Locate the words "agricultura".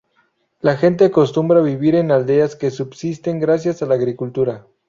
3.93-4.65